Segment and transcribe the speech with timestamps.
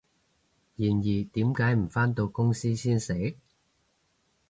[0.77, 3.37] 然而，點解唔返到公司先食？